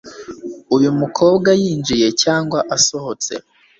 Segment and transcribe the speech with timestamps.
[0.75, 3.33] uyu mukobwa yinjiye cyangwa asohotse